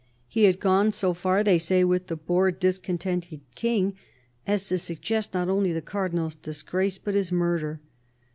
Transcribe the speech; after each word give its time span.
He 0.27 0.45
had 0.45 0.59
gone 0.59 0.91
so 0.91 1.13
far, 1.13 1.43
they 1.43 1.59
say, 1.59 1.83
with 1.83 2.07
the 2.07 2.15
bored, 2.15 2.59
discontented 2.59 3.41
King, 3.53 3.93
as 4.47 4.67
to 4.69 4.79
suggest 4.79 5.35
not 5.35 5.47
only 5.47 5.71
the 5.73 5.81
Cardinal's 5.83 6.33
disgrace, 6.33 6.97
but 6.97 7.13
his 7.13 7.31
murder. 7.31 7.79